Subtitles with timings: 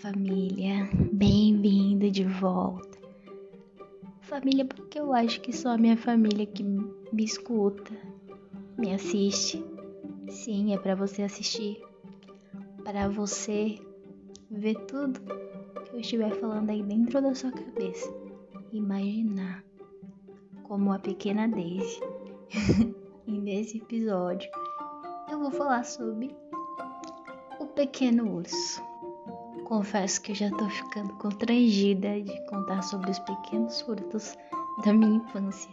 [0.00, 2.98] família, bem-vindo de volta.
[4.22, 7.92] Família, porque eu acho que só a minha família que me escuta,
[8.78, 9.62] me assiste.
[10.30, 11.82] Sim, é para você assistir,
[12.82, 13.78] para você
[14.50, 15.20] ver tudo
[15.84, 18.10] que eu estiver falando aí dentro da sua cabeça.
[18.72, 19.62] Imaginar
[20.62, 22.00] como a pequena Daisy.
[23.26, 24.50] e nesse episódio
[25.30, 26.34] eu vou falar sobre
[27.58, 28.89] o pequeno urso.
[29.70, 34.36] Confesso que já tô ficando constrangida de contar sobre os pequenos surtos
[34.84, 35.70] da minha infância.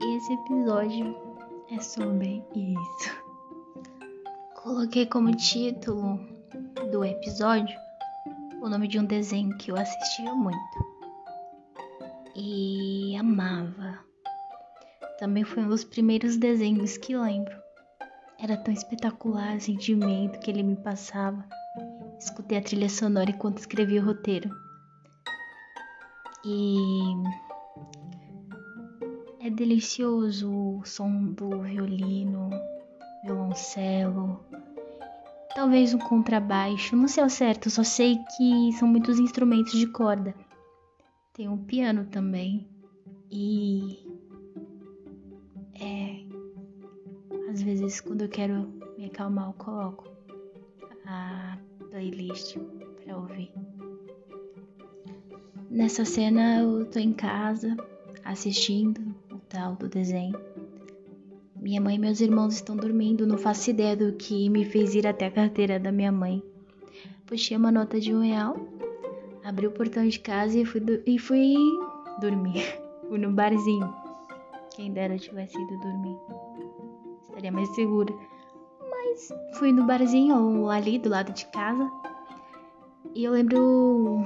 [0.00, 1.16] Esse episódio
[1.68, 3.22] é sobre isso.
[4.62, 6.20] Coloquei como título
[6.92, 7.76] do episódio
[8.62, 10.56] o nome de um desenho que eu assistia muito
[12.36, 13.98] e amava.
[15.18, 17.60] Também foi um dos primeiros desenhos que lembro.
[18.38, 21.57] Era tão espetacular o sentimento que ele me passava
[22.18, 24.50] Escutei a trilha sonora enquanto escrevi o roteiro.
[26.44, 27.14] E
[29.40, 32.50] é delicioso o som do violino,
[33.22, 34.40] violoncelo,
[35.54, 40.34] talvez um contrabaixo, não sei ao certo, só sei que são muitos instrumentos de corda.
[41.32, 42.68] Tem um piano também.
[43.30, 43.98] E
[45.80, 46.24] é
[47.50, 50.04] às vezes quando eu quero me acalmar eu coloco
[51.04, 51.58] a
[51.98, 52.56] playlist
[53.04, 53.50] para ouvir.
[55.68, 57.76] Nessa cena eu tô em casa
[58.24, 59.00] assistindo
[59.32, 60.38] o tal do desenho.
[61.56, 65.08] Minha mãe e meus irmãos estão dormindo, não faço ideia do que me fez ir
[65.08, 66.40] até a carteira da minha mãe.
[67.26, 68.56] Puxei uma nota de um real,
[69.44, 71.56] abri o portão de casa e fui, e fui
[72.20, 72.62] dormir.
[73.08, 73.92] fui no barzinho.
[74.76, 76.16] Quem dera eu tivesse ido dormir.
[77.22, 78.14] Estaria mais segura
[79.54, 81.90] fui no barzinho ali do lado de casa.
[83.14, 84.24] E eu lembro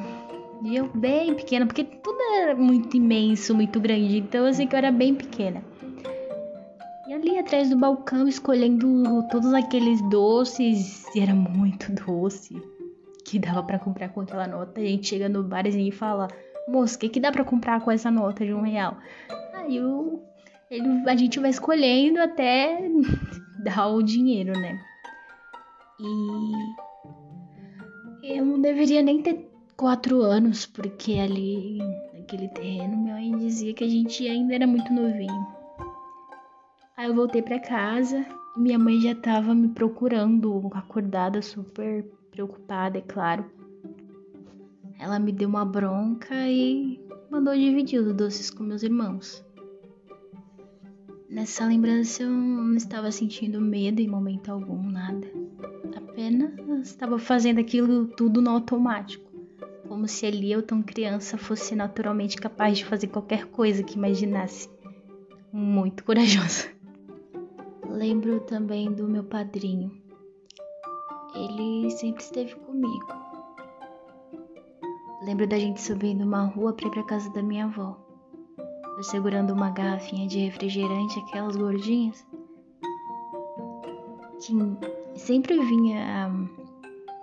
[0.62, 4.18] de eu bem pequena, porque tudo era muito imenso, muito grande.
[4.18, 5.62] Então eu sei que eu era bem pequena.
[7.08, 12.60] E ali atrás do balcão, escolhendo todos aqueles doces, e era muito doce,
[13.24, 14.80] que dava para comprar com aquela nota.
[14.80, 16.28] A gente chega no barzinho e fala:
[16.68, 18.96] Moça, o que, que dá para comprar com essa nota de um real?
[19.52, 20.22] Aí eu,
[20.74, 22.80] ele, a gente vai escolhendo até
[23.62, 24.80] dar o dinheiro, né?
[28.22, 31.78] E eu não deveria nem ter quatro anos, porque ali
[32.14, 35.46] naquele terreno minha mãe dizia que a gente ainda era muito novinho.
[36.96, 38.24] Aí eu voltei para casa
[38.56, 43.50] minha mãe já tava me procurando, acordada, super preocupada, é claro.
[44.98, 47.00] Ela me deu uma bronca e
[47.30, 49.42] mandou dividir os doces com meus irmãos.
[51.32, 55.26] Nessa lembrança eu não estava sentindo medo em momento algum, nada.
[55.96, 59.32] Apenas estava fazendo aquilo tudo no automático,
[59.88, 64.68] como se ali eu, tão criança, fosse naturalmente capaz de fazer qualquer coisa que imaginasse.
[65.50, 66.68] Muito corajosa.
[67.88, 69.90] Lembro também do meu padrinho.
[71.34, 73.06] Ele sempre esteve comigo.
[75.24, 78.01] Lembro da gente subindo uma rua para ir para casa da minha avó
[78.96, 82.26] eu segurando uma garrafinha de refrigerante, aquelas gordinhas,
[84.40, 84.54] que
[85.18, 86.30] sempre vinha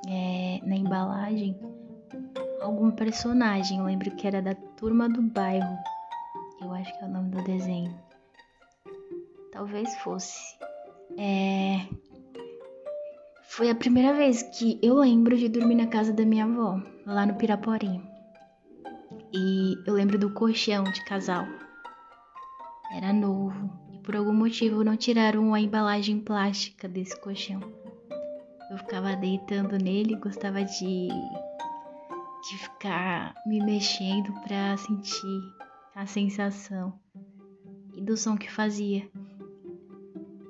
[0.07, 1.57] é, na embalagem
[2.61, 3.79] algum personagem.
[3.79, 5.77] Eu lembro que era da turma do bairro.
[6.61, 7.93] Eu acho que é o nome do desenho.
[9.51, 10.57] Talvez fosse.
[11.17, 11.85] É...
[13.43, 17.25] Foi a primeira vez que eu lembro de dormir na casa da minha avó, lá
[17.25, 18.08] no Piraporinho.
[19.31, 21.45] E eu lembro do colchão de casal.
[22.91, 27.59] Era novo e por algum motivo não tiraram a embalagem plástica desse colchão.
[28.71, 35.41] Eu ficava deitando nele gostava de, de ficar me mexendo para sentir
[35.95, 36.99] a sensação
[37.95, 39.07] e do som que fazia.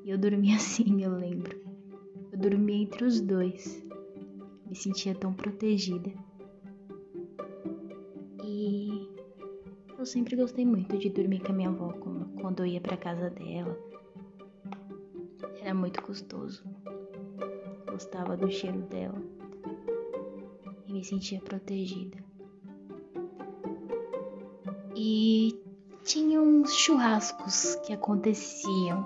[0.06, 1.60] E eu dormia assim, eu lembro.
[2.32, 3.86] Eu dormia entre os dois.
[4.66, 6.29] Me sentia tão protegida.
[10.00, 11.94] Eu sempre gostei muito de dormir com a minha avó
[12.40, 13.78] quando eu ia para casa dela.
[15.62, 16.64] Era muito gostoso.
[17.86, 19.22] Gostava do cheiro dela
[20.88, 22.18] e me sentia protegida.
[24.96, 25.62] E
[26.06, 29.06] tinha uns churrascos que aconteciam.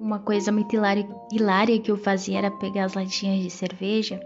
[0.00, 4.18] Uma coisa muito hilária, hilária que eu fazia era pegar as latinhas de cerveja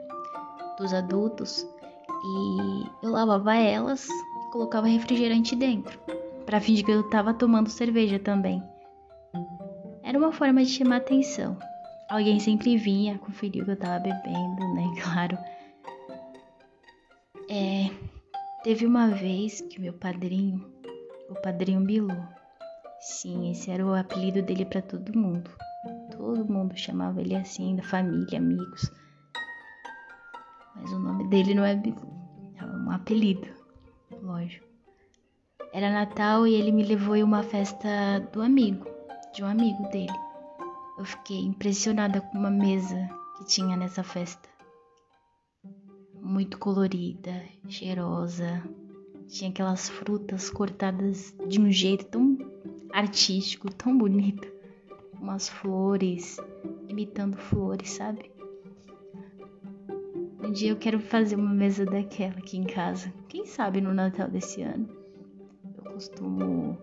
[0.79, 1.69] dos adultos
[2.25, 4.08] e eu lavava elas
[4.55, 5.99] colocava refrigerante dentro,
[6.47, 8.62] para fingir que eu tava tomando cerveja também.
[10.01, 11.59] Era uma forma de chamar atenção.
[12.09, 14.85] Alguém sempre vinha conferir o que eu tava bebendo, né?
[15.03, 15.37] Claro.
[17.51, 17.91] É,
[18.62, 20.65] teve uma vez que meu padrinho,
[21.29, 22.17] o padrinho Bilu,
[23.01, 25.51] sim, esse era o apelido dele para todo mundo.
[26.12, 28.89] Todo mundo chamava ele assim, da família, amigos.
[30.77, 32.09] Mas o nome dele não é Bilu,
[32.56, 33.63] é um apelido,
[34.25, 34.67] lógico.
[35.73, 38.87] Era Natal e ele me levou em uma festa do amigo,
[39.35, 40.12] de um amigo dele.
[40.97, 44.49] Eu fiquei impressionada com uma mesa que tinha nessa festa.
[46.15, 48.62] Muito colorida, cheirosa.
[49.26, 52.38] Tinha aquelas frutas cortadas de um jeito tão
[52.93, 54.47] artístico, tão bonito.
[55.20, 56.37] Umas flores,
[56.88, 58.31] imitando flores, sabe?
[60.55, 63.12] Dia eu quero fazer uma mesa daquela aqui em casa.
[63.29, 64.89] Quem sabe no Natal desse ano?
[65.77, 66.79] Eu costumo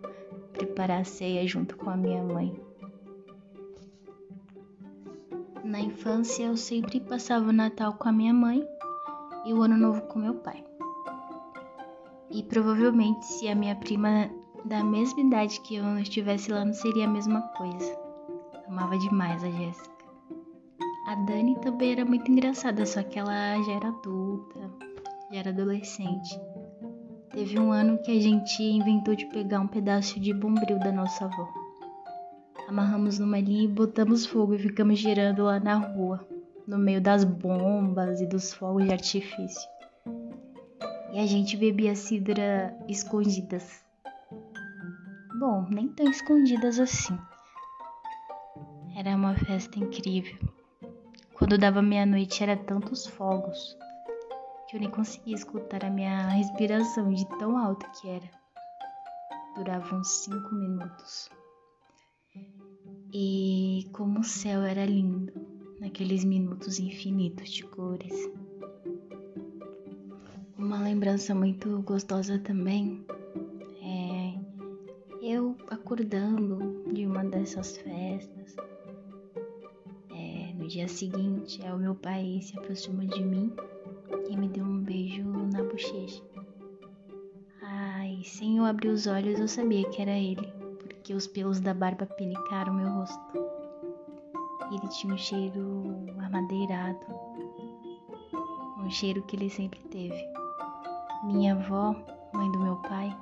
[0.52, 2.54] preparar a ceia junto com a minha mãe.
[5.64, 8.62] Na infância eu sempre passava o Natal com a minha mãe
[9.46, 10.62] e o Ano Novo com meu pai.
[12.30, 14.30] E provavelmente se a minha prima
[14.66, 17.98] da mesma idade que eu não estivesse lá não seria a mesma coisa.
[18.68, 20.01] Amava demais a Jéssica.
[21.06, 24.60] A Dani também era muito engraçada, só que ela já era adulta,
[25.32, 26.40] já era adolescente.
[27.32, 31.26] Teve um ano que a gente inventou de pegar um pedaço de bombril da nossa
[31.26, 31.62] avó
[32.72, 36.26] amarramos numa linha e botamos fogo e ficamos girando lá na rua,
[36.66, 39.70] no meio das bombas e dos fogos de artifício.
[41.12, 43.84] E a gente bebia cidra escondidas.
[45.38, 47.18] Bom, nem tão escondidas assim.
[48.96, 50.51] Era uma festa incrível.
[51.42, 53.76] Quando dava meia-noite era tantos fogos
[54.70, 58.30] que eu nem conseguia escutar a minha respiração de tão alta que era.
[59.56, 61.32] Durava uns cinco minutos.
[63.12, 65.34] E como o céu era lindo
[65.80, 68.14] naqueles minutos infinitos de cores.
[70.60, 73.04] Uma lembrança muito gostosa também
[73.82, 74.40] é
[75.24, 78.56] eu acordando de uma dessas festas.
[80.72, 83.54] Dia seguinte, é, o meu pai se aproximou de mim
[84.30, 86.24] e me deu um beijo na bochecha.
[87.62, 90.50] Ai, sem eu abrir os olhos, eu sabia que era ele
[91.04, 93.20] que os pelos da barba penicaram meu rosto.
[94.72, 97.06] Ele tinha um cheiro amadeirado,
[98.78, 100.24] um cheiro que ele sempre teve.
[101.26, 101.94] Minha avó,
[102.34, 103.14] mãe do meu pai,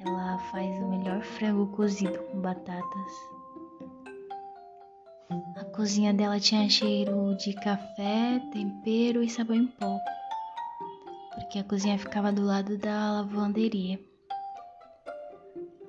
[0.00, 3.31] ela faz o melhor frango cozido com batatas.
[5.56, 9.98] A cozinha dela tinha cheiro de café, tempero e sabão em pó,
[11.34, 13.98] porque a cozinha ficava do lado da lavanderia.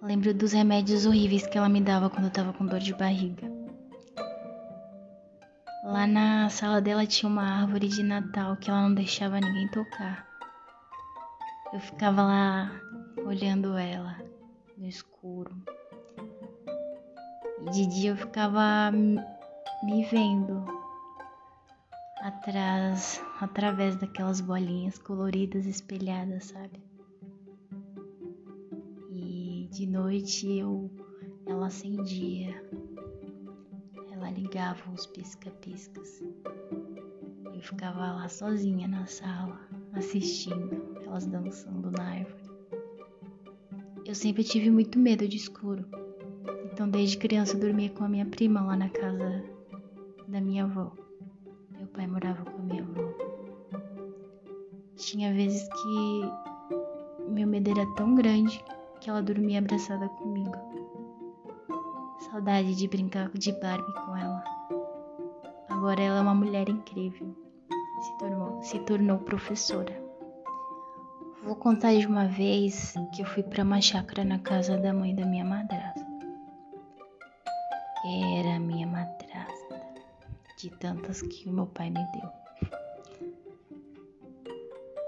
[0.01, 3.51] Lembro dos remédios horríveis que ela me dava quando eu tava com dor de barriga.
[5.84, 10.25] Lá na sala dela tinha uma árvore de Natal que ela não deixava ninguém tocar.
[11.74, 12.72] Eu ficava lá
[13.25, 14.18] olhando ela
[14.78, 15.54] no escuro.
[17.66, 18.92] E de dia eu ficava
[19.83, 20.63] me vendo
[22.21, 26.81] atrás, através daquelas bolinhas coloridas espelhadas, sabe?
[29.74, 30.88] De noite eu
[31.47, 32.63] ela acendia,
[34.12, 36.24] ela ligava os pisca-piscas.
[37.45, 39.59] Eu ficava lá sozinha na sala,
[39.94, 42.52] assistindo elas dançando na árvore.
[44.06, 45.83] Eu sempre tive muito medo de escuro,
[46.71, 49.44] então desde criança eu dormia com a minha prima lá na casa
[50.33, 50.92] da minha avó.
[51.78, 53.04] Meu pai morava com a minha avó.
[54.95, 58.63] Tinha vezes que meu medo era tão grande
[58.99, 60.56] que ela dormia abraçada comigo.
[62.31, 64.44] Saudade de brincar de Barbie com ela.
[65.69, 67.35] Agora ela é uma mulher incrível.
[68.02, 70.04] Se tornou, se tornou professora.
[71.44, 75.13] Vou contar de uma vez que eu fui para uma chácara na casa da mãe
[75.13, 76.07] da minha madrasta.
[78.40, 79.22] Era minha madrasta,
[80.64, 82.44] de tantas que meu pai me deu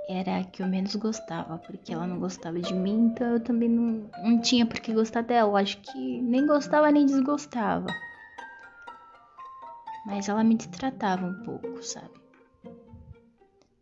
[0.08, 3.70] era a que eu menos gostava, porque ela não gostava de mim, então eu também
[3.70, 5.60] não, não tinha por que gostar dela.
[5.60, 7.88] Acho que nem gostava nem desgostava.
[10.06, 12.14] Mas ela me tratava um pouco, sabe?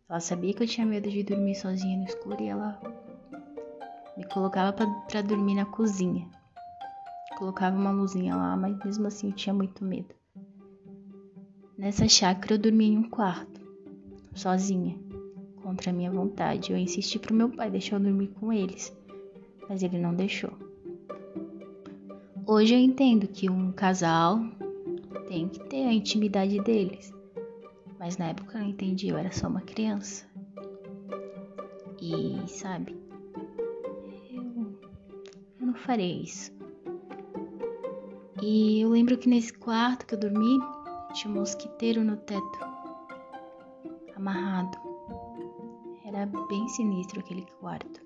[0.09, 2.79] Ela sabia que eu tinha medo de dormir sozinha no escuro e ela
[4.15, 6.29] me colocava para dormir na cozinha.
[7.37, 10.15] Colocava uma luzinha lá, mas mesmo assim eu tinha muito medo.
[11.83, 13.59] Nessa chácara eu dormia em um quarto,
[14.33, 14.97] sozinha
[15.61, 16.71] contra a minha vontade.
[16.71, 18.95] Eu insisti pro meu pai deixar eu dormir com eles,
[19.67, 20.53] mas ele não deixou.
[22.47, 24.39] Hoje eu entendo que um casal
[25.27, 27.13] tem que ter a intimidade deles,
[27.99, 30.25] mas na época eu não entendi, eu era só uma criança.
[32.01, 32.95] E sabe,
[34.31, 34.73] eu,
[35.59, 36.49] eu não farei isso.
[38.41, 40.61] E eu lembro que nesse quarto que eu dormi
[41.13, 42.59] um mosquiteiro no teto,
[44.15, 44.77] amarrado.
[46.05, 48.01] Era bem sinistro aquele quarto.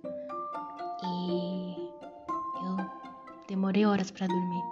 [1.03, 1.89] E
[2.65, 2.85] eu
[3.47, 4.63] demorei horas para dormir.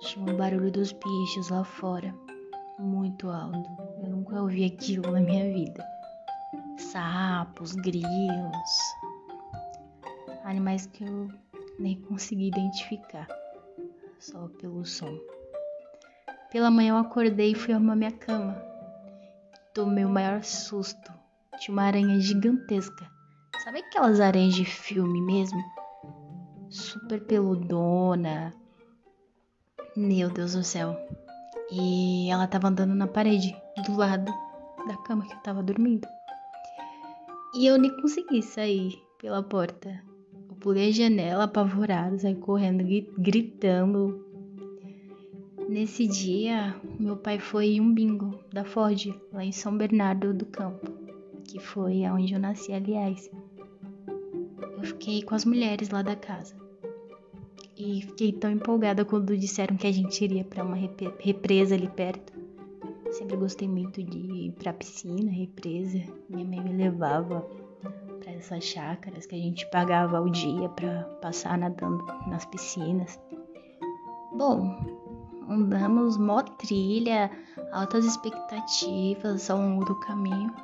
[0.00, 2.14] Tinha um barulho dos bichos lá fora,
[2.78, 3.70] muito alto.
[4.02, 5.86] Eu nunca ouvi aquilo na minha vida.
[6.76, 8.78] Sapos, grilos,
[10.44, 11.28] animais que eu
[11.78, 13.28] nem consegui identificar,
[14.18, 15.16] só pelo som.
[16.56, 18.56] Pela manhã eu acordei e fui arrumar minha cama.
[19.74, 21.12] Tomei o maior susto.
[21.58, 23.06] Tinha uma aranha gigantesca.
[23.62, 25.62] Sabe aquelas aranhas de filme mesmo?
[26.70, 28.54] Super peludona.
[29.94, 30.96] Meu Deus do céu.
[31.70, 34.32] E ela tava andando na parede, do lado
[34.88, 36.08] da cama que eu tava dormindo.
[37.54, 40.02] E eu nem consegui sair pela porta.
[40.48, 42.82] Eu pulei a janela apavorado, saí correndo,
[43.18, 44.25] gritando.
[45.68, 50.46] Nesse dia, meu pai foi em um bingo da Ford, lá em São Bernardo do
[50.46, 50.92] Campo,
[51.44, 53.28] que foi onde eu nasci, aliás.
[54.76, 56.54] Eu fiquei com as mulheres lá da casa.
[57.76, 60.76] E fiquei tão empolgada quando disseram que a gente iria para uma
[61.18, 62.32] represa ali perto.
[63.10, 66.00] Sempre gostei muito de ir pra piscina, represa.
[66.30, 67.40] Minha mãe me levava
[68.20, 73.20] para essas chácaras que a gente pagava ao dia para passar nadando nas piscinas.
[74.32, 74.95] Bom,
[75.48, 77.30] andamos mó trilha,
[77.72, 80.54] altas expectativas ao longo do caminho.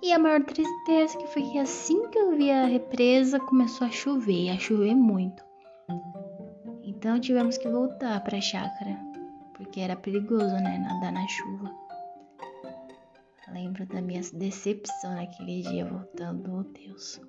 [0.00, 3.90] E a maior tristeza que foi que assim que eu vi a represa começou a
[3.90, 5.42] chover, a chover muito.
[6.82, 8.98] Então tivemos que voltar para a chácara,
[9.54, 11.88] porque era perigoso, né, nadar na chuva.
[13.52, 17.20] Lembro da minha decepção naquele dia voltando, oh Deus.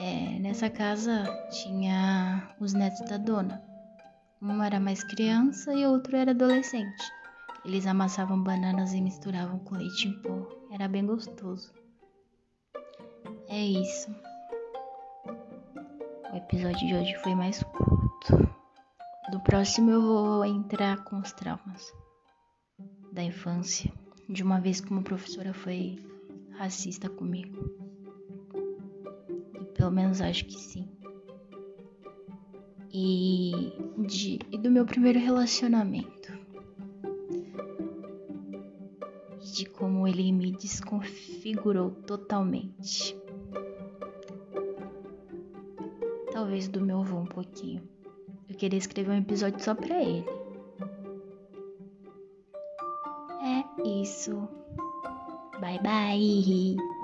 [0.00, 3.67] É, nessa casa tinha os netos da dona.
[4.40, 7.12] Um era mais criança e outro era adolescente.
[7.64, 10.48] Eles amassavam bananas e misturavam com leite em pó.
[10.70, 11.72] Era bem gostoso.
[13.48, 14.14] É isso.
[16.32, 18.48] O episódio de hoje foi mais curto.
[19.32, 21.92] Do próximo eu vou entrar com os traumas
[23.12, 23.92] da infância,
[24.28, 25.98] de uma vez uma professora foi
[26.56, 27.58] racista comigo.
[29.60, 30.87] E pelo menos acho que sim.
[32.92, 33.72] E,
[34.06, 36.32] de, e do meu primeiro relacionamento.
[39.54, 43.16] De como ele me desconfigurou totalmente.
[46.38, 47.82] talvez do meu avô um pouquinho.
[48.48, 50.24] Eu queria escrever um episódio só pra ele.
[53.42, 54.48] É isso.
[55.60, 56.97] Bye bye.